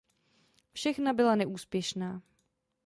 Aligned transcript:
Všechna 0.73 1.13
byla 1.13 1.35
neúspěšná. 1.35 2.21